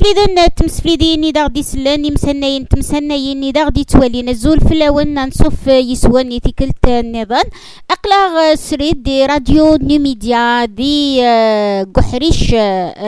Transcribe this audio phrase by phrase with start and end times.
[0.00, 6.86] مسفليدن تمسفليدين إذا غدي سلان يمسناين تمسناين إذا غدي توالين الزول فلاون نصف يسواني تيكلت
[6.88, 7.44] النظام.
[7.90, 11.20] أقلا سريد دي راديو نيميديا دي
[11.94, 12.54] قحريش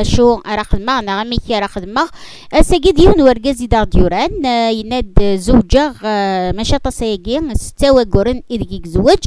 [0.03, 2.09] شو أراخد ما نغمي كي أراخد ما
[2.53, 5.95] أساقي ديون ورقازي دا ديوران يناد زوجة
[6.53, 9.19] مشاطة سيقي ستة قرن إذكيك زوج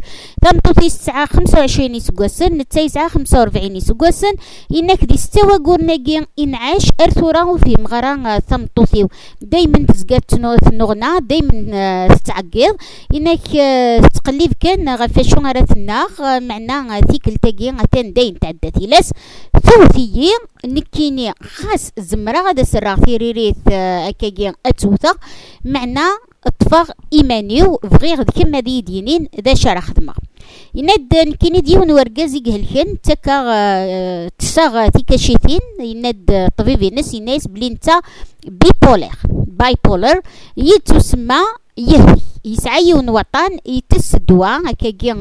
[0.41, 4.34] تمطوثي الساعة خمسة وعشرين سقوسن نتاي ساعة خمسة وربعين سقوسن
[4.75, 5.89] إنك دي ستة قرن
[6.39, 9.09] إنعاش أرثورا في مغرا ثمطوثيو
[9.41, 10.23] دايما تزقات
[10.61, 12.75] تنغنا دايما تتعقيض
[13.16, 13.47] إنك
[14.13, 16.07] تقليب كان غفاشو غرثنا
[16.39, 19.11] معنا ثيك التاقي غتان داين تعدى لاس
[19.63, 20.30] ثوثيي
[20.66, 25.13] نكيني خاص زمرا غدا سرا ثيريريث أكاقي أتوثا.
[25.66, 30.13] معنا الطفاغ إيمانيو فغيغ كما دي دينين ذا شارع خدمة
[30.76, 38.02] يناد نكيني ديون ورقاز يقهلكن تكا تساغ تيكاشيتين يناد طبيبي ناس يناس بلي نتا
[38.48, 40.22] بيبولير بايبولر
[40.58, 41.42] يتسمى
[41.78, 45.14] يهوي يسعى يون وطن يتس دواء هكاكي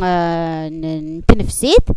[1.18, 1.88] نتنفسيت.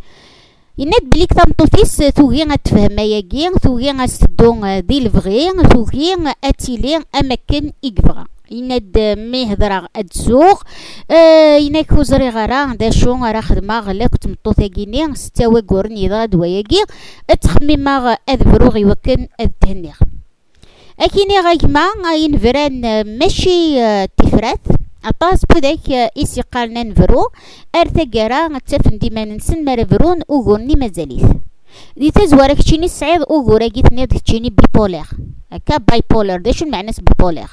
[0.78, 8.98] يناد بلي كتمطوفيس توغي غتفهم ياكي توغي غتسدو دي الفغي توغي أتيلي أماكن يكبغا يناد
[9.18, 10.64] مي هضرا ادسوق
[11.12, 16.84] آه يناك وزري غرا دا شو غرا خدمة غلا كنت مطوثاكيني ستا وقورن يضا دواياكي
[17.30, 19.96] اتخميما اذبرو غيوكن ادهنيغ
[21.00, 22.82] اكيني غايما ينفران
[23.20, 24.60] ماشي آه تفرات.
[25.06, 27.28] أطاس بذاك إيسي قالنا نفرو
[28.14, 31.26] قرا تفن ديما نسن مرفرون أغورني مزاليث
[31.98, 35.06] دي تزوارك تشيني سعيد أغورا جيت نيد تشيني بيبولير
[35.52, 37.48] هكا باي بولر دا شو المعنى بيبولير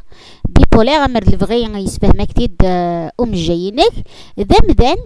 [0.49, 2.65] بيبولير أمر الفغي يسفهم كتيد
[3.21, 3.93] أم جايينك
[4.41, 4.97] ذا مدان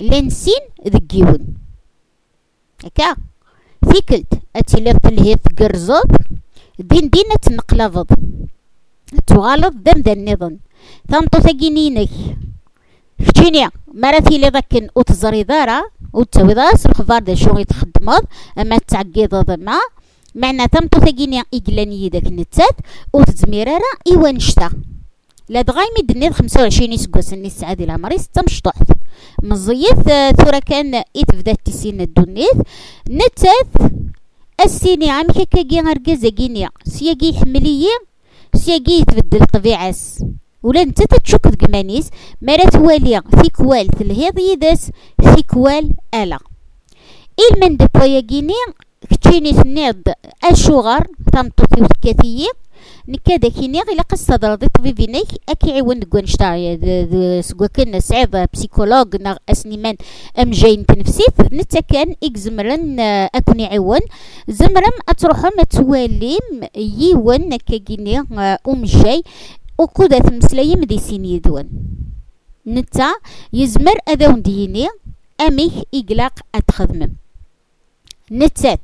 [0.00, 1.54] لنسين ذكيون.
[2.84, 3.16] هكا؟
[3.92, 6.10] ثيكلت أتي لغت اللي تقرزض
[6.78, 8.06] دين دين تنقلض
[9.26, 10.58] تغالط ذا مدان نظن.
[11.10, 12.10] ثانطو ثقينينك
[13.18, 15.82] كتشيني مراتي لي ذاكن وتزري دارا
[16.12, 18.22] وتسوي داس الخبار دا شو يتخدمض
[18.58, 19.78] أما تعقيض ضما
[20.36, 22.76] معنا ثانطو ثقيني إقلاني داك نتات
[23.12, 24.70] وتزميرارا إيوا نشتا
[25.48, 28.86] لا دغايمي دنيد خمسة وعشرين سكوس ني السعادي العمري ستة مشطوحت
[29.42, 30.00] مزيث
[30.38, 32.56] ثورا كان إتفدات تسين الدنيث
[33.10, 33.92] نتات
[34.64, 37.98] السيني عامي كاكي غرقازا كينيا سياقي حملية
[38.54, 40.24] سياقي يتبدل طبيعس.
[40.62, 42.10] ولا انت تتشك دقمانيس
[42.42, 44.90] مرا توالي ثيكوال تلهيض يدس
[45.22, 46.38] ثيكوال ألا.
[47.40, 48.54] إلمن دبويا جيني
[49.10, 50.02] كتشيني ثنيض
[50.50, 52.48] الشغر تمطوثي وثكاثيي
[53.08, 56.78] نكادا كيني غيلا قصة ضرضي طبيبينيك أكي عيون دقوان شتاعي
[57.42, 59.96] سقوا كنا سعيد بسيكولوج نغ أسنيمان
[60.38, 61.40] أم جاين تنفسيت.
[61.52, 63.00] نتا كان اك زمرن
[63.34, 64.00] أكوني عيون.
[64.48, 68.18] زمرم اتروحو متواليم يوان نكا جيني
[68.68, 69.22] أم جاي.
[69.78, 71.68] وكودا تمسلاي مدي سيني دوان
[72.66, 73.12] نتا
[73.52, 74.88] يزمر أذاون ديني
[75.40, 77.12] أميك إقلاق اتخدمم
[78.32, 78.80] نتات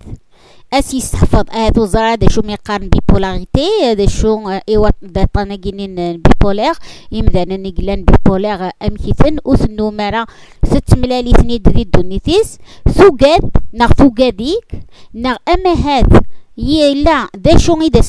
[0.73, 6.75] اس يستحفظ هذا زرا دا شو ميقارن بيبولاريتي دا شو ايوا دا طناقينين بيبولار
[7.13, 10.27] يمدانا نقلان بيبولار امكيثن وثنو مرا
[10.65, 12.59] ست ملالي ثني دري دونيتيس
[12.89, 14.67] ثوقاد نغ ثوقاديك
[15.15, 16.21] نغ اما هذا
[16.59, 18.01] يلا دا شو غيدا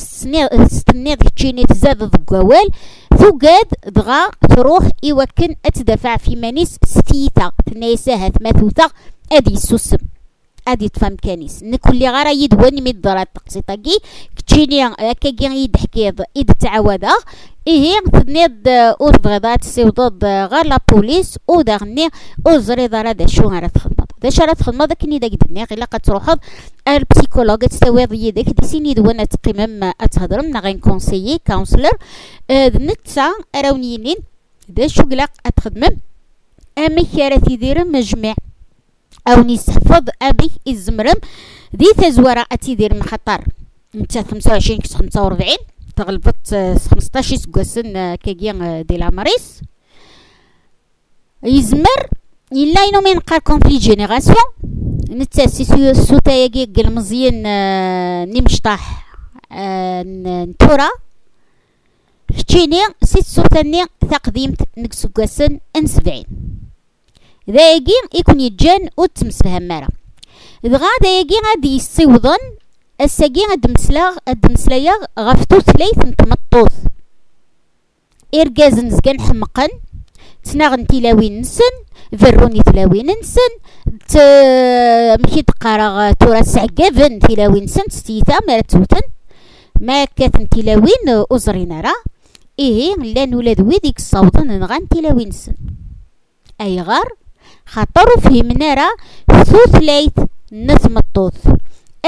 [0.66, 2.68] ستنيض كتشيني تزاد ضقوال
[3.18, 8.88] ثوقاد دغا تروح إيوكن أتدفع في مانيس ستيتا تنايساها ثماثوثا
[9.32, 10.13] أدي السوسم
[10.68, 13.98] أدي تفهم كانيس نكل غارا يدواني مي الضرات تقسيطاكي
[14.36, 17.12] كتشيني هكاكي يد حكيض يد تعاودا
[17.66, 22.08] إيه تنيض أور بغيضات سيوضض غير لا بوليس أو داغني
[22.46, 25.84] أو زري دارا دا شو غارا تخدمض دا شو غارا تخدمض كني دا قدني غير
[25.84, 26.38] قد تروحض
[26.88, 31.92] البسيكولوج تستويض يدك دي سيني دوانا تقيمم أتهضرم نغين كونسيي كونسلر
[32.50, 34.16] نتا أراونينين
[34.68, 35.96] دا شو قلاق أتخدمم
[36.78, 38.34] أمي كارا تيدير مجمع.
[39.28, 41.14] أو نستحفظ أبي الزمرم
[41.76, 43.44] ذي تزورة اتيدير من خطر
[43.94, 45.48] نتا 25 كس 45
[45.96, 46.54] تغلبت
[46.90, 49.60] 15 سكواسن كاكيا دي لاماريس
[51.42, 52.08] يزمر
[52.52, 54.36] إلا ينو من قار كونفلي جينيراسيون
[55.10, 57.42] نتا سي سوتا ياكي قل مزيان
[58.30, 59.04] نمشطاح
[59.52, 60.88] نتورا.
[62.38, 66.24] كتشيني سيت سوتاني تقديمت نكسوكاسن أن سبعين.
[67.50, 69.88] ذايقي يكون يجان وتمسفهم مارا
[70.64, 72.38] دغا ذايقي غادي يصيوضن
[73.00, 76.72] الساقي غاد مسلا غاد مسلايا غفتو ثلاث نتمطوث.
[78.34, 79.68] إرقاز نزقان حمقن
[80.44, 81.74] تناغن تلاوين نسن
[82.18, 83.52] فروني تلاوين نسن
[84.08, 84.16] ت
[85.22, 89.04] مشي تقارا تورا سعقافن تلاوين نسن ستيتا مارا توتن.
[89.80, 92.02] ما كاتن تلاوين أزرين راه
[92.58, 95.54] إيه لأن ولاد ويديك الصوتن نغان تلاوين سن
[96.60, 97.08] أي غار؟
[97.66, 98.92] خاطر فهمنا راه
[99.44, 100.14] ثوثليت
[100.52, 101.48] نتمطوث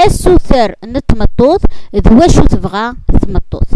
[0.05, 1.61] السوثر نتمطوث
[1.95, 3.75] ذواشو تبغى تمطوث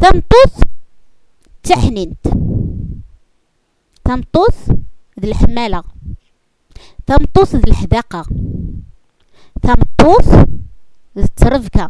[0.00, 0.62] تمطوث
[1.62, 2.26] تحنينت
[4.04, 4.70] تمطوث
[5.20, 5.82] ذي الحمالة.
[7.06, 8.26] تمطوث ذي الحداقة
[9.62, 10.28] تمطوث
[11.18, 11.88] ذي الترفكة.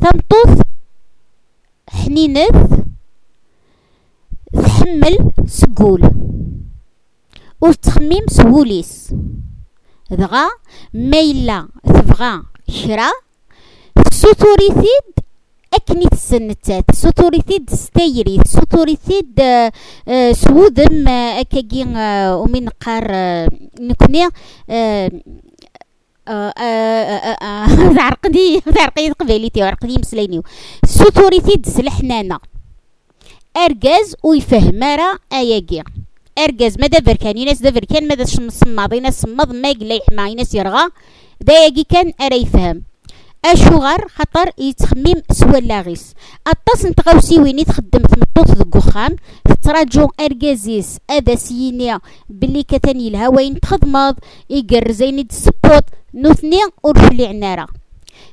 [0.00, 0.60] تمطوث
[1.88, 2.80] حنينث
[4.52, 6.02] تحمل سقول.
[7.60, 9.14] وتخميم سهوليس.
[10.10, 10.48] دغا
[10.94, 12.42] ميلا تبغى
[12.84, 13.10] كرا
[14.12, 15.06] سوتوريثيد
[15.74, 19.72] أكني تسنتات سوتوريثيد ستيري سوتوريثيد آه،
[20.08, 21.84] آه، سودم آه، أكاكي
[22.34, 23.04] ومن قار
[23.80, 24.28] نكني
[27.98, 30.42] عرقدي عرقدي قباليتي عرقدي مسلينيو.
[30.84, 32.38] سوتوريثيد سلحنانا
[33.56, 35.82] أرجاز ويفهم راه أياكي.
[36.38, 40.88] ارجاز ماذا بركان يناس دا بركان ماذا شمصماض يناس صمض ما يقلا يحمى يناس يرغى.
[41.40, 42.82] داياكي كان ارا يفهم
[43.44, 46.14] أشوغر خطر يتخمم سوا لاغيس
[46.46, 49.16] أطاس نتغاوسي وين تخدم تمطوط ذك وخام
[49.62, 54.16] تراجو ارجازيس ادا سينيا بلي كتاني لها وين تخدمض
[54.50, 55.84] يقر زيني تسبوط
[56.14, 57.68] نوثني ورفلي عنارة.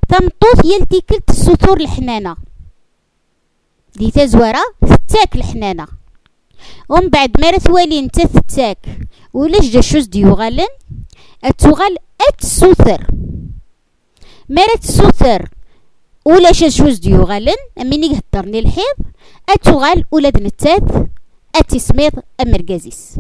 [0.10, 2.36] تمطوط يلتي كلت السطور الحنانة.
[3.96, 4.64] دي تزوارة
[5.08, 5.88] تاك الحنانة
[6.90, 8.78] ومن بعد ما ثوالي انت تتاك
[9.34, 10.68] ولاش دا شوز ديوغالن
[11.44, 11.96] اتوغال
[12.30, 13.08] اتسوثر
[14.50, 15.50] ما تسوثر
[16.26, 18.98] ولا شوز ديوغالن اميني هدرني الحيض.
[19.50, 20.84] اتوغال ولاد نتات
[21.56, 22.12] اتسميض
[22.42, 23.20] امرقازيس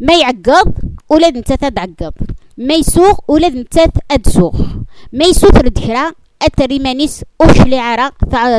[0.00, 0.74] ما يعقض
[1.08, 2.12] ولاد نتات ادعقض
[2.58, 4.54] ما يسوق ولاد نتات ادسوق
[5.12, 6.12] ما يسوثر دكرا
[6.42, 8.10] اتريمانيس اوشلي عرا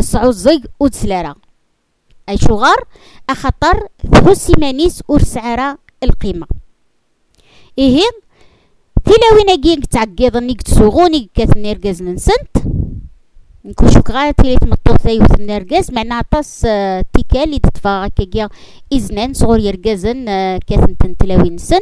[0.02, 1.36] صعو الزيق ودسلارا
[2.30, 2.84] أي شغار
[3.30, 6.48] أخطر ثوسي مانيس ورسعرا القيمة.
[7.78, 8.02] إيه
[9.06, 12.58] تلاوين أجيك تعقيض تسوغوني كاثنير رقاز نسنت
[13.64, 18.50] شكرا تيلي تمطو ثايوث النرقاز معنا طاس آه، تيكال اللي تتفاغا كيا
[18.94, 21.80] إزنان صغور يرقازن آه، كاثن تنتلاوين سن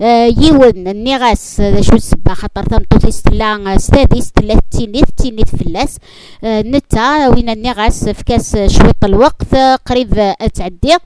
[0.00, 5.98] آه، يون النغاس شو السبا خاطر تمطو تيستلا ستاديس تلا تينيت تينيت فلاس
[6.44, 9.54] نتا وين النغاس فكاس شويط الوقت
[9.86, 10.96] قريب تعدي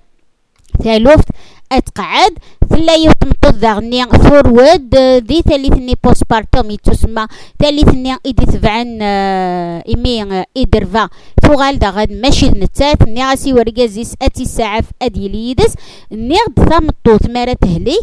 [0.85, 1.29] ثالوفت
[1.73, 2.39] أتقعد.
[2.69, 4.91] ثلا يتمطو ذاغني فورود
[5.27, 7.27] دي ثالثني بوست بارتوم يتسمى
[7.63, 11.09] ثالثني ايدي تبعن إيمي ايدرفا
[11.43, 15.75] توغال داغد ماشي نتات ني غاسي ورقازيس أتي ساعة في أدي ليدس.
[16.13, 18.01] ني غد ثامطو ثمارة تهليه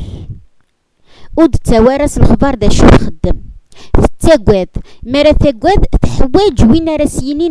[1.38, 3.41] ود توارس الخبار دا شو خدم
[4.19, 4.69] تتاقواد.
[5.03, 7.50] مرا تاقواد تحواج وين راسيني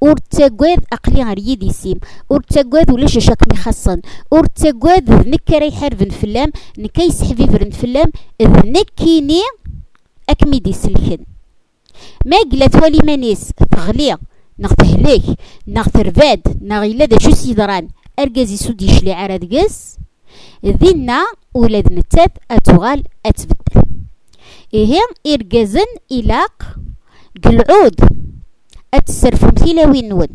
[0.00, 1.98] ور تاقواد أقلي غير يديسيم
[2.30, 4.00] ور تاقواد ولا شاك مخصن.
[4.30, 9.40] ور تاقواد نكا يحارب فلام نكا يسحبي فرن فلام نكيني
[10.28, 11.18] أكمي دي سلكن
[12.26, 14.16] ما قلا توالي مانيس تغلي
[14.58, 15.22] نغ تهليك
[15.66, 17.88] نغ ترفاد نغ إلا دا شو سيدران.
[18.18, 19.98] أرقازي سودي شلي عراد قاس
[20.66, 23.82] ذينا ولاد نتات أتوغال أتبدل.
[24.74, 26.76] إيه إرقازن إلاق
[27.44, 28.21] قلعود.
[28.94, 30.28] أتسرفم ثلاوين نون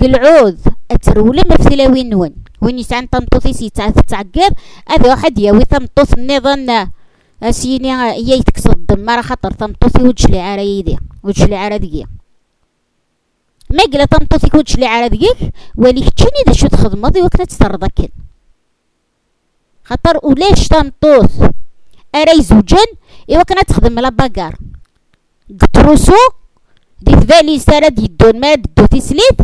[0.00, 0.56] قلعوذ
[0.90, 4.52] أترولم في ثلاوين نون وين يسعن تنطوثي سيتعث تعقب
[4.88, 6.90] هذا واحد ياوي تنطوث النظام
[7.42, 12.08] أسيني يا الدم مرة خطر تنطوثي وجه لي عرا يدي وجه لي عرا دقيق.
[13.70, 15.36] ما قلا تنطوثي وجه لي عرا دقيق؟
[15.76, 18.08] ولي كتشيني دا شو تخدمضي وكنا تسترضكن
[19.84, 21.50] خطر ولاش تنطوث؟
[22.14, 22.86] أراي زوجان؟
[23.30, 24.56] إيوا كنا تخدم لا باقار
[25.60, 26.12] قطروسو
[27.02, 29.38] دي ثفالي سارة دي الدون ما دو تسليت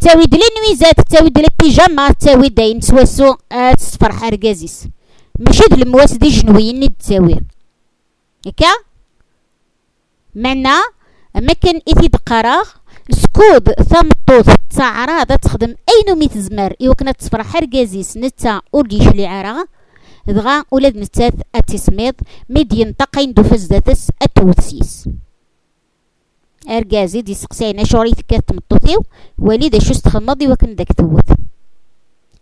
[0.00, 3.34] تساوي دلي نويزات تساوي دلي بيجاما تساوي داين سواسو
[3.78, 4.88] تسفرح رقازيس
[5.38, 7.40] ماشي د المواس دي جنويين ني تساوي
[8.46, 8.72] هكا
[10.34, 10.82] معنا
[11.36, 12.64] مكان إثي دقراغ
[13.10, 19.64] سكود ثمطوط تعراض تخدم أي نومي تزمر إيوكنا تسفرح رقازيس نتا أوليش لي عراغ
[20.26, 22.14] دغا ولاد نتات أتسميض
[22.48, 25.08] ميدين تقين دو فزدتس أتوثيس
[26.68, 29.04] ارجازي دي سقسينا شوري تكات تمطوطيو
[29.38, 31.24] والي شو استخمضي وكن داك توت.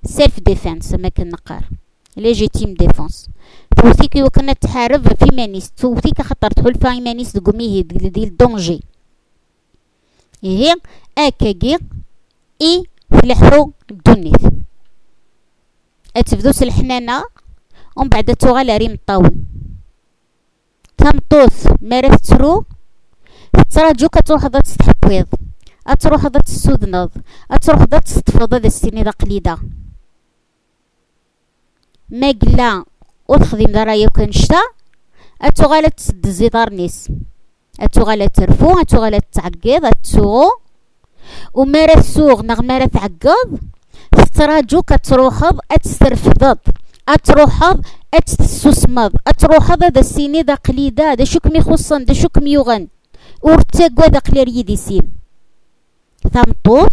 [0.04, 1.68] سيلف ديفنس ما كنقار.
[2.16, 3.28] ليجيتيم ديفونس
[3.76, 8.80] توثيك وكنا تحارب في مانيس توثيك خطر تحل في مانيس دقوميه ديال الدونجي.
[10.42, 10.74] هي
[11.18, 11.78] أكاكي
[12.62, 14.40] إي فلحرو الدنيت
[16.16, 17.24] أتفدوس الحنانة
[17.96, 19.46] ومن بعد توغال ريم الطاون
[20.96, 22.64] تمطوث مرث ترو
[23.62, 25.26] تراجو كتروح ذا تستحبيض
[25.86, 27.10] أتروح ذا تسودنض
[27.50, 29.58] أتروح ذا تستفض ذا السيني ذا قليدة.
[32.10, 32.84] ما قلا
[33.28, 34.60] وتخدم ذا رايو كنشتا
[35.42, 37.08] اتوغالا تسد الزيدار نيس.
[38.34, 38.80] ترفو.
[38.80, 40.50] اتوغالا تعقيض اتوغو
[41.54, 43.58] ومارا تسوغ نغ مارا تعقض
[44.34, 46.58] تراجو كتروحض اتسترفضض
[47.08, 47.80] اتروحض
[48.14, 51.14] اتستسمض اتروحض هذا السيني ذا قليدة.
[51.14, 52.88] ذا شوك ميخصن ذا شوك ميوغن
[53.42, 55.12] ورتاقوا ذا قلير يدي سيم
[56.32, 56.92] ثمطوط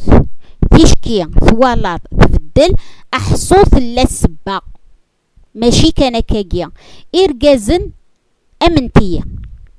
[0.72, 2.76] تشكي ثوالات تبدل
[3.14, 4.62] احصوث السبا
[5.56, 6.72] ماشي كان كاكيا
[7.16, 7.92] إرجازن
[8.68, 9.22] أمنتية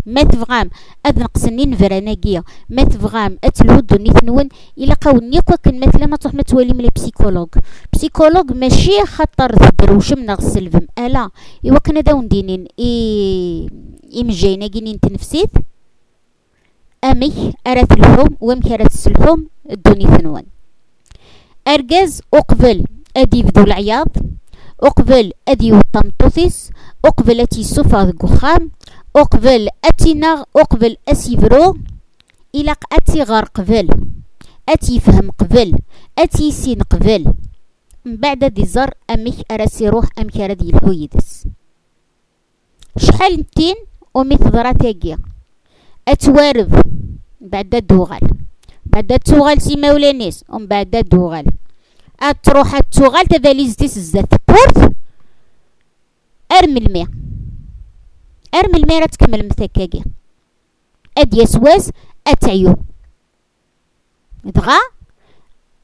[0.07, 0.71] ما تفغام
[1.07, 6.73] أذ نقصني نفراناكيا ما تفغام أتلود نيثنون إلا قاوني كن مثلا ما تروح ما توالي
[6.73, 7.49] من بسيكولوج
[7.93, 11.31] بسيكولوج ماشي خطر تدروش من السلفم ألا
[11.67, 13.69] إوا كنا داون دينين إي
[14.21, 15.51] إمجينا كينين تنفسيت
[17.05, 20.43] أمي أرات الحوم ومك أرات السلحوم الدوني ثنون
[21.69, 22.85] أرجاز أقبل
[23.17, 24.09] أدي بذو العياض
[24.83, 26.71] أقبل أدي وطمطوثيس
[27.05, 28.71] أقبل أتي صفا قخام
[29.17, 31.77] أقبل أتي نغ أقبل أسيفرو
[32.55, 33.89] إلى أتي غار قبل
[34.69, 35.79] أتي فهم قبل
[36.19, 37.33] أتي سين قبل.
[38.05, 41.47] من بعد دي زر أميك أرسي روح أمك أردي الحويدس
[42.97, 43.75] شحال نتين
[44.15, 45.19] ومث ضراتاقيا
[46.09, 46.83] أتوارب
[47.41, 48.21] بعد الدوغال.
[48.87, 51.47] بعد التوغال سي مولانيس ومن بعد الدوغال.
[52.21, 54.93] أتروح التوغال تفاليزتيس الزات بورت
[56.53, 57.07] أرمي الماء.
[58.55, 60.05] أرمي الماء راه تكمل مثكاكي
[61.19, 61.91] أد يسواس
[62.27, 62.77] أتعيو.
[64.45, 64.79] دغا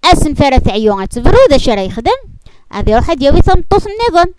[0.04, 2.20] أسن فرا عيو أتفرو ذا شرا يخدم.
[2.72, 4.34] هذا يروح دياوي ثمطوط النظام.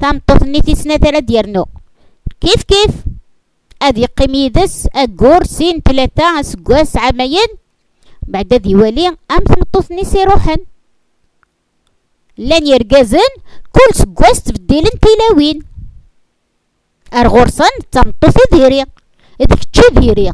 [0.00, 1.66] ثمطوط نيتي سنة ثلاث ديرنو.
[2.40, 2.90] كيف كيف؟
[3.82, 7.46] أدي قميدس أقور سين ثلاثة أسقواس عامين
[8.22, 9.16] بعد ذي ولي أم
[9.48, 10.56] ثمطوط نيسي روحن.
[12.38, 13.30] لأن يرقزن
[13.72, 15.62] كل سقواس تبديلن تلاوين
[17.14, 18.84] أرغورسان تمطوثي ذيري.
[19.40, 20.32] إذا كتشي ذيري.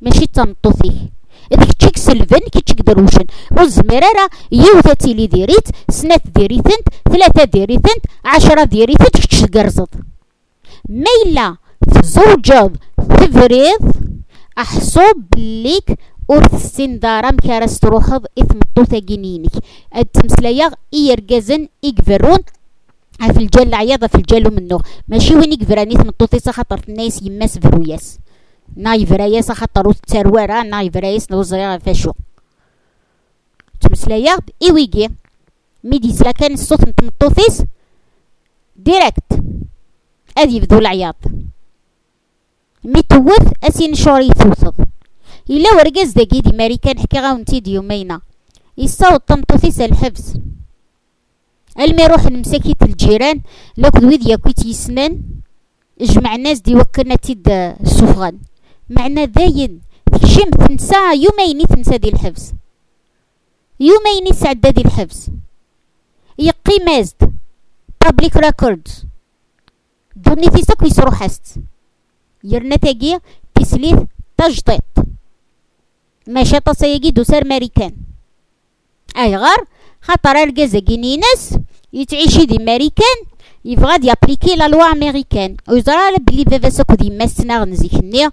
[0.00, 1.10] ماشي تمطوثي
[1.52, 3.26] إذا كتشيك سلفن كتشيك دروشن.
[3.50, 9.44] والزميرة يوثا تيلي ديريت سنات ديريتنت ثلاثة ديريتنت عشرة ديريتنت كتش
[12.04, 13.92] تزوجض تفريض
[14.58, 19.52] أحسوب بليك ورث دارا مكارس تروحض إثم الطوثة جنينك
[19.96, 22.38] التمسلايا إيرجازن إكفرون
[23.20, 24.80] في الجل عياضة في الجل منو.
[25.08, 28.18] ماشي وين يكفراني ثم الطوثي خاطر الناس يماس فروياس.
[28.76, 32.12] ناي فراياس خاطر التروارا ناي فراياس نوزريا فاشو.
[33.80, 35.08] تمسلايا إيويجي
[35.84, 37.62] ميديس لا كان الصوت نتمطوثيس
[38.76, 39.42] ديريكت.
[40.38, 41.16] أدي بدو العياط
[42.84, 44.74] ميتوث أسين شوري ثوثض
[45.50, 48.20] إلا ورقز داكي دي ماريكان حكي غاونتي دي يومينا
[48.78, 50.34] يصاوب طمطوثيس الحبس
[51.80, 53.40] ألمي روح نمسكيت الجيران
[53.76, 55.22] لوك ويد ياكويت يسنان.
[56.00, 58.38] جمع الناس دي وكرنا تيد السفغان
[58.90, 59.80] معنى ذاين
[60.12, 62.52] تكشم تنسى يومين تنسى دي الحبس
[63.80, 65.30] يومين سعدة دي الحبس
[66.38, 67.32] يقي مازد
[68.00, 69.06] بابليك ريكوردز
[70.16, 71.56] دوني تيساك ويسرو حست
[72.44, 72.76] يرنا
[73.54, 73.98] تسليث
[74.36, 74.82] تجطيط
[76.26, 77.92] ماشي تصيقي دوسار ماريكان
[79.16, 79.64] اي غار
[80.00, 81.58] خاطر الكازا كينيناس
[81.92, 83.16] يتعيشي دي ماريكان
[83.64, 88.28] يبغى يابليكي لا لوا امريكان ويزرى بلي بابا ساكو دي ماسنا غنزيكني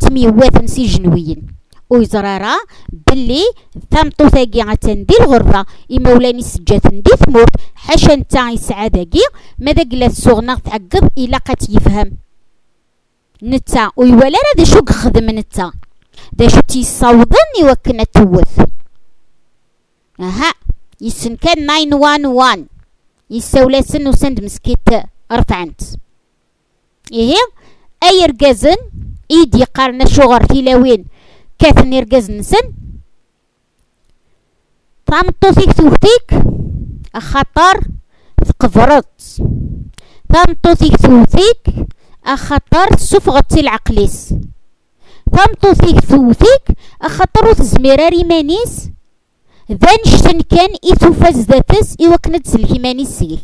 [0.00, 1.46] تميوات نسي جنويين
[1.90, 2.58] ويزرى راه
[3.06, 3.42] بلي
[3.90, 9.24] ثامطو ثاقي غتندي الغربة إما ولاني سجات ندي ثمورت حاشا نتا يسعى داقي
[9.58, 12.12] ماذا قلا السوغنا تعقب إلا قات يفهم
[13.42, 13.90] نتا.
[13.96, 15.72] ويولا راه دا شو خدم نتا.
[16.32, 18.60] دا شو تيصاوضن يوكنا توث.
[20.20, 20.52] أها.
[21.00, 22.64] يسن كان 911
[23.30, 24.88] يساولا سن وسند مسكيت
[25.32, 25.80] رفعنت
[27.12, 27.34] إيه.
[28.02, 28.76] أي رقازن؟
[29.30, 31.04] إيدي قارنا شغر تلاوين
[31.58, 32.72] كاثن يرقز نسن.
[35.06, 36.44] طامطوثيك توثيك.
[37.14, 37.80] أخطر
[38.36, 39.42] تقفرت
[40.34, 41.89] طامطوثيك توثيك.
[42.30, 44.34] أخطر سفغت العقليس.
[45.36, 48.90] طامطوثيك توثيك أخطر تزميراري مانيس
[49.72, 53.40] ذا نشتن كان إثوفاز ذاتس إوكنا تسلكي سيك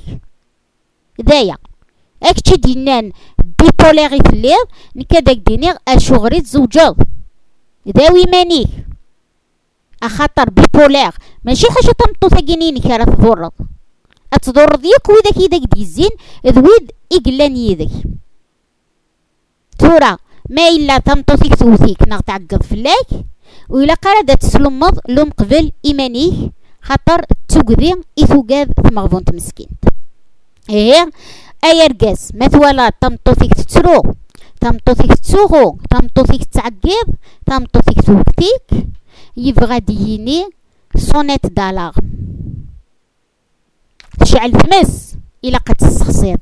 [1.28, 1.56] ذايا
[2.22, 3.12] أكتش دينان
[3.58, 4.64] بيبوليغي في الليل
[4.96, 6.96] نكاداك دينيغ أشغري تزوجاض
[7.98, 8.68] ذاوي مانيك
[10.02, 11.10] أخاطر بيبوليغ
[11.44, 13.52] ماشي حاجة تمطو ثقينيني كارا تضرض
[14.32, 16.10] أتضرض يك وذاك يدك ديزين
[16.46, 17.90] ذويد إقلان يدك
[19.78, 20.16] تورا
[20.50, 23.08] ما إلا تمطوثيك توثيك نغ تعقض فلاك.
[23.68, 26.50] وإلا قرادة تسلمض لوم قبل إيمانيه
[26.82, 29.68] خاطر تسوقذي إثوقاذ ثمغبون تمسكين
[30.70, 31.10] إيه
[31.64, 34.14] أي رقاس ما توالا تمطوثيك تتسرو
[34.60, 37.08] تمطوثيك تسوغو تمطوثيك تعقيض
[37.46, 38.86] تمطوثيك توكتيك
[39.36, 40.44] يبغى ديني
[40.96, 41.92] سونيت دالاغ
[44.20, 46.38] تشعل تمس إلا قد تستخصيض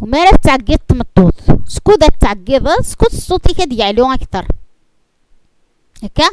[0.00, 1.34] وما راه تعقيض تمطوط.
[1.66, 4.46] سكو دا تعقيض سكو الصوتي كد يعلو أكثر
[6.02, 6.28] هكا؟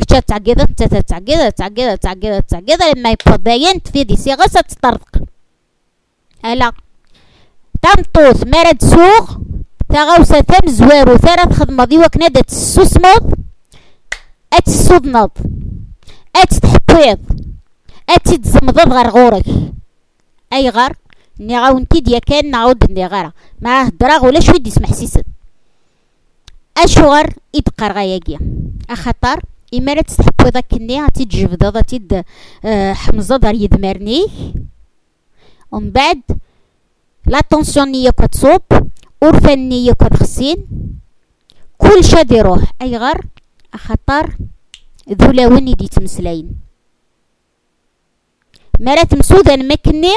[0.00, 5.22] كتا تعقيض انت تعقيض تعقيض تعقيض تعقيض لما يبضاين تفيدي صيغة ستطرق
[6.44, 6.72] ألا.
[7.82, 8.46] تمطوط.
[8.46, 9.40] ما راه تسوق؟
[9.88, 13.34] تغوسة تم زوارو ثلاث تخدم ذي وكنا دا تسوسمض
[14.52, 15.30] أتسودنض
[16.36, 17.18] أتتحبيض
[18.08, 19.44] أتتزمضض غير غورك.
[20.52, 20.94] أي غار؟
[21.40, 25.22] ني غاونتي ديا كان نعاود ني غارة ما هدرا ولا شوي دي سمح سيسن
[26.76, 28.38] أشوار إدقار غاياكيا
[28.90, 29.40] أخطر
[29.74, 32.24] إما تستحبو ذاك الني غاتي تجبد غاتي تد
[32.64, 34.26] أه حمزة دار يدمرنيه
[35.72, 36.22] ومن بعد
[37.26, 38.62] لا طونسيون نية كتصوب
[39.22, 40.66] أورفان نية كتخسين
[41.78, 43.20] كل شا ديروح أي غار
[43.74, 44.36] أخطر
[45.10, 46.56] ذولاون يدي تمسلاين
[48.80, 50.12] مرات مسودا مكني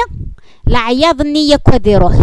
[0.68, 2.14] العياض النية كودي روح.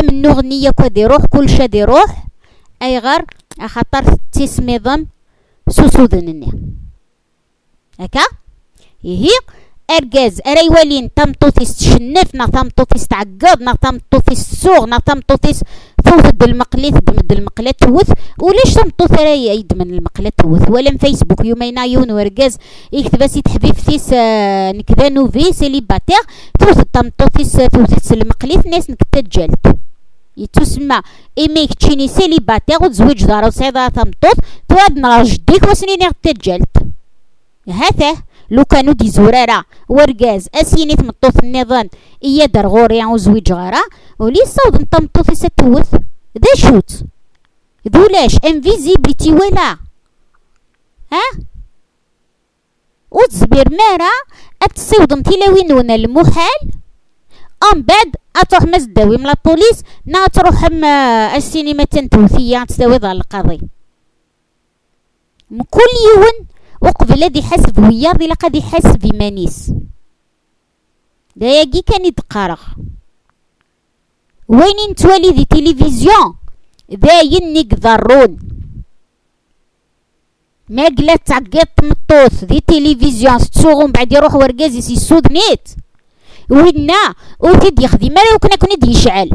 [0.00, 2.26] أم النوغ النية كودي روح كل شا دي روح.
[2.82, 3.24] أي غار
[3.60, 5.06] أخطر تسمي ضم
[5.68, 6.52] سوسودن النية
[8.00, 8.20] هكا
[9.02, 9.28] هي
[9.96, 15.60] أرجاز أريوالين تمطوثيس تشنف نا تمطوثيس تعقد نا تمطوثيس تسوغ نا تمطوثيس
[16.04, 18.12] توث المقليث دمد المقلة توث.
[18.40, 22.58] وليش تمطوث راي يد من المقلة توث؟ ولا فيسبوك يومينا يون ورقاز
[22.92, 26.22] يكتب سي تحبيب فيس آه نكذا نوفي سيليباتير
[26.58, 29.76] توث تمطوثيس توث المقليث ناس نكتجلت
[30.36, 31.00] يتسمى
[31.38, 36.76] إيميك تشيني سيليباتير وتزوج دار وصيدا تمطوث تواد نراجديك وسنين تجلت.
[37.68, 38.16] هذا
[38.52, 39.64] لو كانوا دي زورارا.
[39.88, 41.88] ورقاز أسيني تمطوث النظام.
[42.24, 43.82] إيا درغوريا وزويج غارا
[44.18, 45.90] ولي صوت نطمطوث ستوث
[46.44, 46.90] ذا شوت.
[47.84, 49.76] دولاش انفيزيبليتي ولا.
[51.12, 51.26] ها؟
[53.10, 54.12] وتزبير مارا.
[54.62, 56.60] اتسيوض متيلاوين ونا المحال.
[57.72, 60.64] أم بعد أتروح مزداوي من البوليس نا تروح
[61.36, 63.60] السينما تنتوثيا تساوي القاضي.
[65.70, 66.46] كل يوم
[66.82, 69.72] وقبل هذه حسب وياض إلا قد يحسب إيمانيس
[71.36, 72.60] داياكي كان يدقارغ
[74.48, 76.34] وين نتوالي ذي تلفزيون؟
[76.88, 78.38] داين نقدرون
[80.68, 85.68] ما قلت تعقيط مطوث ذي تلفزيون؟ ستسوغون بعد يروح ورقازي سي سود نيت
[86.50, 89.30] وينا وتد يخدم مالا وكنا كنا يشعل.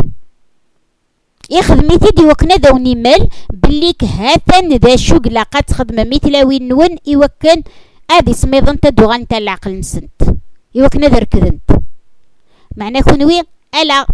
[1.50, 7.64] يخدم تيدي وكنا ذا مال بليك هاتن ذا شوق لاقا تخدم وين نون يوكن
[8.12, 10.22] آدي سميضن تدو غانتا العقل نسنت
[10.76, 11.72] يوكن ذا ركدنت
[12.78, 13.42] معنى كنوي
[13.76, 14.06] ألا.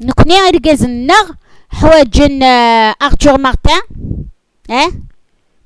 [0.00, 1.30] نكوني ارقاز النغ
[1.70, 2.42] حواجن
[3.02, 3.80] أرتور مارتان
[4.70, 4.92] آه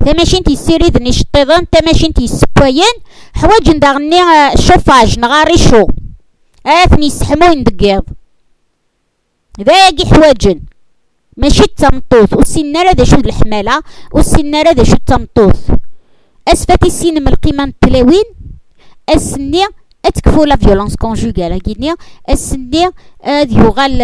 [0.01, 2.95] تماشين تي سيري ذني شطيضان تماشين تي سبوين
[3.35, 4.17] حواجن داغني
[4.57, 5.87] شوفاج نغاري شو.
[6.67, 8.03] اثني سحموين دقيض
[9.61, 10.61] ذاقي حواجن
[11.37, 15.57] ماشي التمطوط والسنارة ذا شو الحمالة والسنارة ذا شو التمطوط.
[16.49, 18.25] اسفاتي السين من القيمة التلاوين
[19.15, 19.65] السني
[20.05, 21.97] أتكفو لا فيولونس كونجوغال كينيا
[22.31, 22.91] السني
[23.51, 23.99] يغال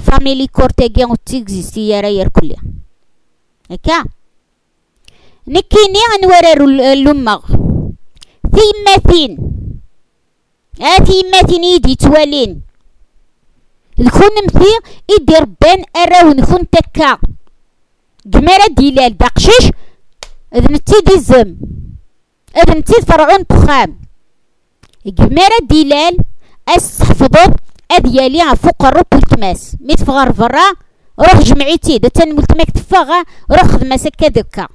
[0.00, 2.62] فاميلي كورتيغي أو تيكزيستي يا راير كلها
[3.70, 4.04] هكا.
[5.48, 7.40] نكيني انورر اللمغ
[8.56, 9.38] ثيماتين
[10.80, 12.65] آه ثيماتين يدي توالين.
[13.98, 14.78] لكون مثي
[15.10, 17.18] إدي ربان أراو نكون تكا
[18.26, 19.70] جمارة ديلال داقشيش
[20.54, 21.56] إذ نتي دي زم.
[22.56, 24.00] إذ نتي فرعون بخام.
[25.06, 26.16] جمارة ديلال
[26.68, 27.54] أس حفظو
[27.90, 30.72] أديالي فوق الروب والتماس ميت فغار فرا
[31.20, 31.98] روح جمعيتي.
[31.98, 34.68] دا تان ملتماك تفاغا روح خدمة كذكا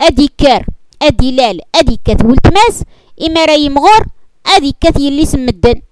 [0.00, 0.66] أدي كار
[1.02, 2.82] أدي لال أدي كات ولتماس
[3.22, 4.06] إما راي مغور
[4.46, 5.82] أدي كات يلي سمدن.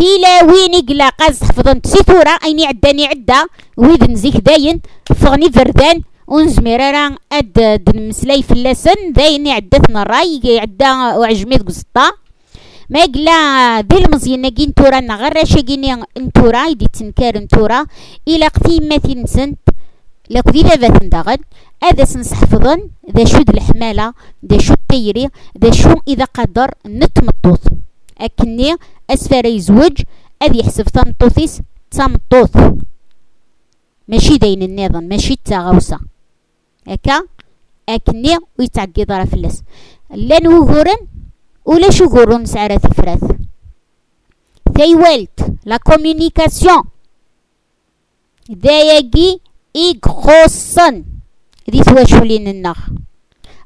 [0.00, 3.40] تيلا وين يقلا قاز حفظن سيتورا ايني عداني عدا
[3.76, 4.80] ويد نزيك داين
[5.20, 12.06] فغني فردان ونزمير راه أد دنمسلاي فلاسن داين عدتنا الراي عدا وعجميت قسطا
[12.90, 13.38] ما قلا
[13.80, 17.86] ذي المزينة كين تورا نغرا شاقيني انتورا يدي تنكار انتورا.
[18.28, 19.58] إلى قتي ماتي نسنت
[20.30, 21.40] لك ذي لابات ندغن
[21.82, 22.80] هذا سنسحفظن
[23.16, 24.12] ذا شود الحمالة
[24.50, 25.28] ذا شو التيري
[25.62, 27.60] ذا شو إذا قدر نتمطوط
[28.20, 28.76] أكني
[29.10, 30.02] أسفر يزوج
[30.42, 32.50] أذ يحسب ثمطوثيس تمطوط
[34.08, 35.98] ماشي داين النظام ماشي التغوصة
[36.88, 37.22] هكا؟
[37.88, 39.62] أكني ويتعقد راه فلاس.
[40.10, 40.96] لا نوغورن
[41.64, 43.24] ولا شوغورون سعرا تفراث
[44.74, 46.82] تايوالت لا كومونيكاسيون
[48.48, 49.40] داياكي
[49.76, 51.04] إيكغوصن
[51.68, 52.78] دي تواشولين النخ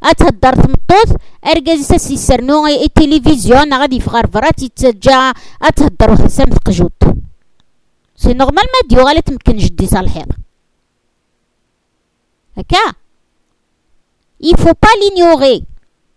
[0.03, 7.03] أتهدر تمطوط ارجاز ساس يسرنو التلفزيون غادي يفغر فرات يتجا اتهدر وحسام تقجوط
[8.17, 10.33] سي نورمال ما ديو غالا تمكن جدي صالحيض
[12.57, 12.93] هكا.
[14.41, 15.65] يفو با لينيوغي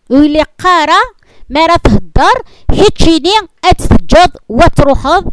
[0.10, 1.00] ويلي قارا
[1.50, 3.30] ما راه تهدر هيتشيني
[3.66, 5.32] أتسجد وتروحض.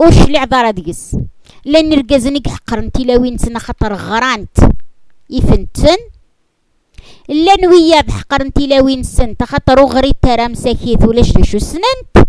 [0.00, 1.16] وش اللي عذارا ديس
[1.64, 4.58] لأن ركازني حقرن تلاوين سنا خطر غرانت.
[5.30, 5.96] يفنتن
[7.32, 12.28] لأن ويا بحقرن تلاوين سن تخطر غري ترى مساكيت ولا شو سننت؟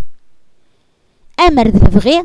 [1.39, 2.23] أمر ذبغي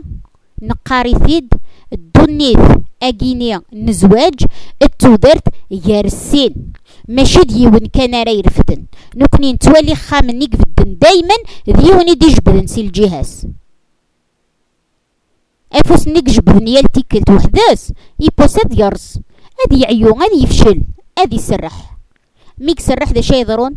[0.62, 1.54] نقاري ثيد
[1.92, 2.60] الدنيث
[3.02, 4.44] اجيني نزواج
[4.82, 6.72] التودرت يارسين.
[7.08, 8.84] ماشي ديون كان راه يرفدن.
[9.16, 11.34] نكوني نتوالي خامني قفدن دايما
[11.66, 13.46] ديوني دي جبدن سي الجهاز.
[15.72, 19.18] أفوس نيك جبدن يال تيكلت وحداس يبوساد يرز.
[19.66, 20.82] ادي يعيو يفشل
[21.18, 21.97] ادي يسرح.
[22.60, 23.76] ميك سرح دا شي يضرون؟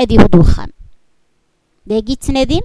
[0.00, 0.68] أدي يهد وخام
[1.86, 2.60] داكي تنادين؟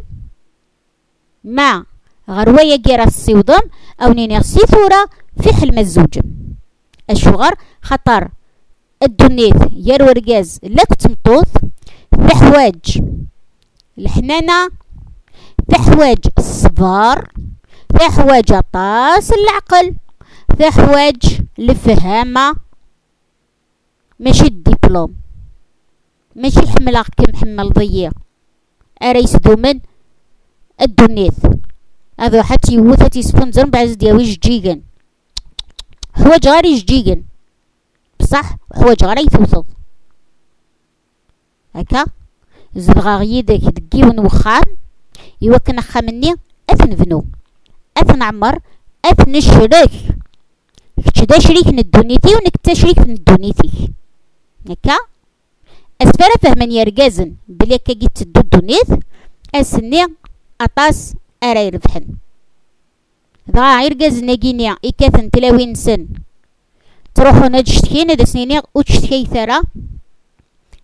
[1.44, 1.86] ما.
[2.30, 3.62] غروايا كيرا السيوضم
[4.02, 5.10] أو نيني السيثورة
[5.42, 6.20] في حلم الزوج
[7.10, 8.30] الشغر خطر.
[9.04, 11.48] الدنيت يا الورقاز لا كتمطوط
[12.12, 13.02] تحواج
[13.98, 14.70] الحنانة.
[15.70, 17.32] تحواج الصبر
[18.00, 19.96] تحواج طاس العقل.
[20.60, 22.56] تحواج الفهامة.
[24.20, 25.16] ماشي الدبلوم.
[26.40, 28.12] ماشي حمل كي محمل ضيق
[29.04, 29.80] أريس دومن
[30.82, 31.34] الدنيت
[32.20, 34.82] هذا حتى يوثا تيسبونزر بعد دياوي جيجن.
[36.14, 37.24] حواج غاري جيجن.
[38.20, 39.66] بصح حوايج غير يثوثض
[41.76, 42.06] هكا؟
[42.76, 44.64] زدغا غيدك دقيون وخام
[45.42, 46.36] يوكن خامني
[46.70, 47.26] أثن بنو
[47.98, 48.60] أثن عمر
[49.06, 49.92] أثن الشريك.
[51.06, 53.92] كتش دا شريك ندونيتي ونك تا شريك ندونيتي
[54.70, 54.98] هكا؟
[56.02, 58.88] اسفارا فهمن يرقازن بلي كا جيت تدو دونيت
[59.56, 60.06] أسني
[60.62, 62.06] أطاس ارا يربحن
[63.52, 66.08] ضاع يرقز ناقيني إكاثن تلاوين سن.
[67.16, 69.62] تروحو نجشتكين هذا سنيني وتشتكي ثرا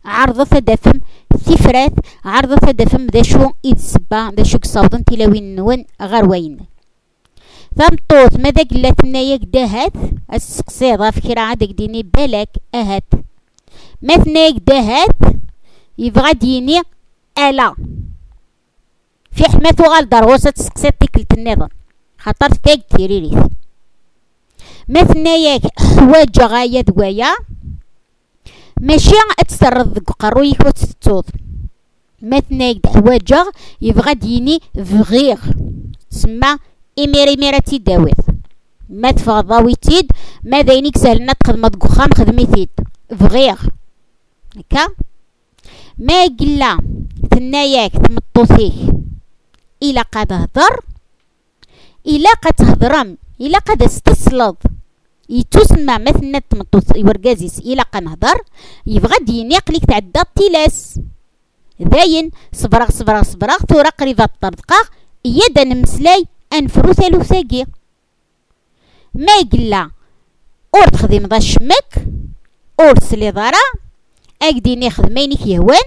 [0.06, 1.00] عرضة دفم
[1.38, 1.94] ثفرات
[2.26, 6.58] عرضة دفم ذا شو إذ سبا ذا شو كصوضن تلاوين نون غروين
[7.78, 9.94] فمطوط ماذا قلت نايك دهات
[10.34, 13.25] السقسيضة فكرة عادك ديني بالك أهات.
[14.06, 15.18] مثنايك دهات
[15.98, 16.82] يبغى ديني
[17.38, 17.76] ألا.
[19.32, 21.70] في حماثو غالدار وسط سقسيط تيكلت النظام
[22.18, 23.38] خاطر فيك تيريريث.
[24.90, 27.36] مثناياك حوايج غاية دوايا
[28.82, 31.26] ماشي أتسرد ذك قرويك وتستوض
[32.22, 33.34] مثنايك حوايج
[33.82, 35.40] يبغى ديني فغيغ
[36.10, 36.60] سما
[37.00, 38.20] إميري ميرا تيداويث.
[38.90, 40.12] ما تفضاويتيد
[40.44, 42.70] ما داينيك سهلنا تخدم دقخام خدميتيد
[43.20, 43.58] فغيغ.
[44.58, 44.88] هكا
[45.98, 46.78] ما قلا
[47.34, 48.74] ثناياك تمطوثيك
[49.84, 50.80] إلا قد هضر
[52.08, 54.58] إلا قد تهضرم إلا قد استسلط
[55.30, 58.42] يتسمى مثلا تمطوط ورقازيس إلا قنهضر
[58.88, 61.00] يبغى ديني قليك تعدى التلاس.
[61.80, 64.76] داين صبرغ صبرغ صبرغ ثورة قريبة الطردقة
[65.26, 67.66] يدا نمسلاي أنفرو ثالو ثاقي
[69.14, 69.92] ما يقلا
[70.76, 72.08] اور تخدم ذا الشمك
[72.82, 73.85] اور سلي ضرا
[74.42, 75.86] اكديني خدمينك يهوان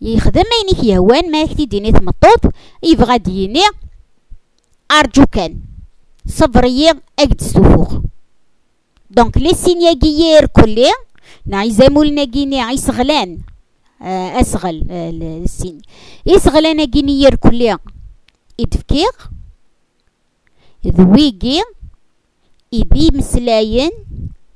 [0.00, 3.62] يخدم مينيك يهوان ما يكتي ديني تمطوط يبغى ديني
[4.90, 5.60] أرجو كان.
[6.26, 7.98] صبرية أجد سوفوخ
[9.10, 10.90] دونك لي سينياكيير كلي
[11.46, 13.38] ناعي زامولنا كيني عي سغلان.
[14.02, 15.82] آه أسغل آه السين
[16.26, 17.78] يسغلان كينيير كلي.
[18.60, 19.10] إدفكيغ
[20.86, 21.62] ذويقي
[22.72, 23.90] إذي مسلاين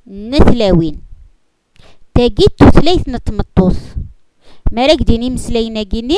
[0.07, 1.02] نثلاوين.
[2.15, 3.79] تاقيت تثليث نتمطوث
[4.71, 6.17] مالك ديني مسلاينا كيني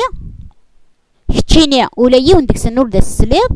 [1.30, 3.50] كتشيني ولا يون ديك سنور دا السليض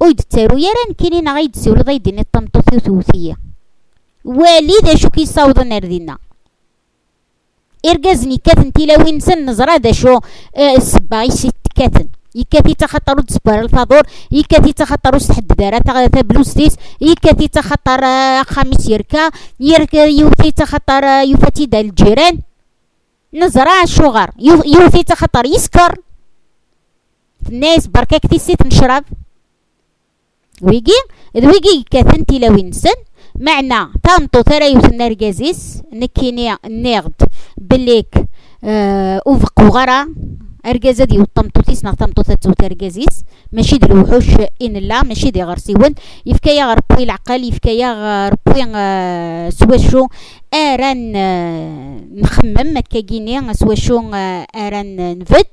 [0.00, 3.36] ويد تارو يران كينينا غايد سيول ضيدين الطمطوثي وثوثية
[4.24, 6.18] والي ذا شو كيصاوض نردينا
[7.86, 10.18] إرقازني كاتن تلاوين سن نزرا ذا شو
[10.56, 17.48] آه السبا يسيت كاتن يكاتي تخطر تسبر الفاضور يكاتي تخطر تحد دارا تا بلوستيس يكاتي
[17.48, 22.40] تخطر آه خامس يركا يركا يوثي تخطر آه يفتي دا الجيران.
[23.34, 24.30] نزرع الشغر
[24.66, 25.94] يوثي تخطر يسكر.
[27.48, 29.04] الناس بركاك تيسيت نشرب
[30.62, 30.92] ويجي
[31.36, 32.94] ذويجي كاثن تلاوين سن
[33.40, 37.12] معنى تامطو ترى يوثنا رجازيس نكيني النغد
[37.58, 38.14] بليك
[38.64, 40.08] آه وفق وغرا
[40.66, 44.24] ارجازا دي وطمطو تيسنا طمطو تاتو ترجازيس ماشي دي الوحوش
[44.62, 45.94] إن لا ماشي دي غرسيون
[46.26, 50.06] يفكايا غربوي العقل يفكايا غربوي آه سواشو.
[50.54, 55.46] أران آه نخمم كاكيني سواشو آه أران نفد.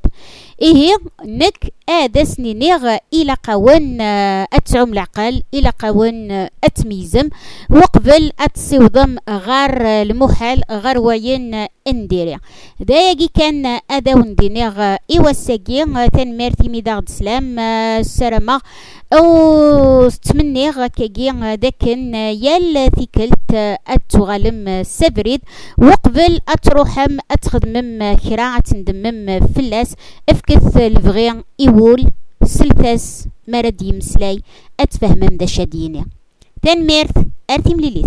[0.61, 7.29] إيه نك آدس نيغ إلى قوان آه، أتعم العقل إلى قوان آه، أتميزم.
[7.69, 12.37] وقبل أتصوضم غار المحال غار وين أنديري.
[12.79, 18.61] دايقي كان أدا وندينيغ إيوا الساقي تنميرتي ميداغ سلام آه، السلامة
[19.13, 25.41] أو تمنيغ كاكي داكن يال ثيكلت اتغالم سفريد
[25.77, 29.95] وقبل أتروحم أتخدمم كرا اتندمم فلاس.
[30.29, 31.43] أفكث الفغي
[31.81, 32.11] يقول
[32.43, 34.41] سلتاس مرد يمسلاي
[34.79, 36.05] اتفهمم دا شاديني.
[36.61, 38.05] تنميرت ارتي مليليث.